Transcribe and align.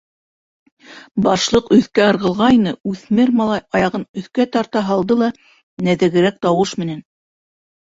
Башлыҡ 1.25 1.69
өҫкә 1.77 2.07
ырғылғайны, 2.13 2.73
үҫмер 2.93 3.35
малай 3.43 3.63
аяғын 3.81 4.07
өҫкә 4.23 4.49
тарта 4.57 4.85
һалды 4.91 5.21
ла 5.23 5.31
нәҙегерәк 5.91 6.43
тауыш 6.49 6.77
менән: 6.85 7.07